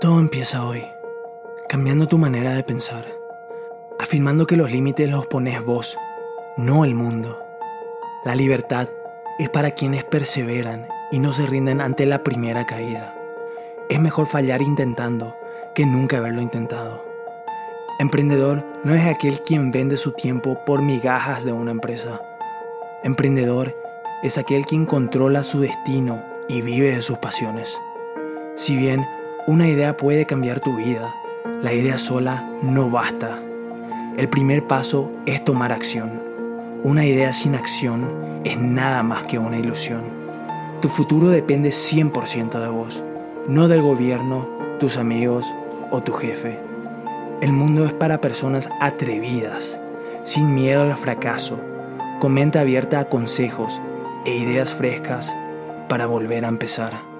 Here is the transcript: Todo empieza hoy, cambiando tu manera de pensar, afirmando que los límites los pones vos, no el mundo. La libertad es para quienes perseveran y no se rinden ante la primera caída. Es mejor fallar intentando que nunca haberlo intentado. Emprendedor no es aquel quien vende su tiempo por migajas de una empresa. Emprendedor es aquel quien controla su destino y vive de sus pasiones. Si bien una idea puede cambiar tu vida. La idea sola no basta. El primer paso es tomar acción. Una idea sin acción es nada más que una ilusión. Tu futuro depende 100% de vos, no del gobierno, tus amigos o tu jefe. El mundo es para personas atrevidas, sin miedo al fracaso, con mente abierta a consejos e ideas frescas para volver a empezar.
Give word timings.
Todo 0.00 0.20
empieza 0.20 0.64
hoy, 0.64 0.84
cambiando 1.68 2.06
tu 2.06 2.18
manera 2.18 2.52
de 2.52 2.62
pensar, 2.62 3.04
afirmando 3.98 4.46
que 4.46 4.56
los 4.56 4.70
límites 4.70 5.10
los 5.10 5.26
pones 5.26 5.64
vos, 5.64 5.98
no 6.56 6.84
el 6.84 6.94
mundo. 6.94 7.42
La 8.24 8.36
libertad 8.36 8.88
es 9.40 9.48
para 9.48 9.72
quienes 9.72 10.04
perseveran 10.04 10.86
y 11.10 11.18
no 11.18 11.32
se 11.32 11.46
rinden 11.46 11.80
ante 11.80 12.06
la 12.06 12.22
primera 12.22 12.64
caída. 12.64 13.12
Es 13.88 13.98
mejor 13.98 14.28
fallar 14.28 14.62
intentando 14.62 15.34
que 15.74 15.84
nunca 15.84 16.18
haberlo 16.18 16.42
intentado. 16.42 17.04
Emprendedor 17.98 18.64
no 18.84 18.94
es 18.94 19.04
aquel 19.04 19.42
quien 19.42 19.72
vende 19.72 19.96
su 19.96 20.12
tiempo 20.12 20.64
por 20.64 20.80
migajas 20.80 21.42
de 21.42 21.50
una 21.50 21.72
empresa. 21.72 22.20
Emprendedor 23.02 23.76
es 24.22 24.38
aquel 24.38 24.64
quien 24.64 24.86
controla 24.86 25.42
su 25.42 25.58
destino 25.58 26.22
y 26.48 26.62
vive 26.62 26.94
de 26.94 27.02
sus 27.02 27.18
pasiones. 27.18 27.76
Si 28.54 28.76
bien 28.76 29.04
una 29.48 29.66
idea 29.66 29.96
puede 29.96 30.26
cambiar 30.26 30.60
tu 30.60 30.76
vida. 30.76 31.14
La 31.62 31.72
idea 31.72 31.96
sola 31.96 32.46
no 32.60 32.90
basta. 32.90 33.42
El 34.18 34.28
primer 34.28 34.66
paso 34.66 35.10
es 35.24 35.42
tomar 35.42 35.72
acción. 35.72 36.22
Una 36.84 37.06
idea 37.06 37.32
sin 37.32 37.54
acción 37.54 38.42
es 38.44 38.60
nada 38.60 39.02
más 39.02 39.24
que 39.24 39.38
una 39.38 39.56
ilusión. 39.56 40.02
Tu 40.82 40.90
futuro 40.90 41.28
depende 41.28 41.70
100% 41.70 42.60
de 42.60 42.68
vos, 42.68 43.02
no 43.48 43.68
del 43.68 43.80
gobierno, 43.80 44.46
tus 44.78 44.98
amigos 44.98 45.46
o 45.90 46.02
tu 46.02 46.12
jefe. 46.12 46.60
El 47.40 47.54
mundo 47.54 47.86
es 47.86 47.94
para 47.94 48.20
personas 48.20 48.68
atrevidas, 48.82 49.80
sin 50.24 50.54
miedo 50.54 50.82
al 50.82 50.94
fracaso, 50.94 51.58
con 52.20 52.34
mente 52.34 52.58
abierta 52.58 53.00
a 53.00 53.08
consejos 53.08 53.80
e 54.26 54.36
ideas 54.36 54.74
frescas 54.74 55.34
para 55.88 56.04
volver 56.04 56.44
a 56.44 56.48
empezar. 56.48 57.17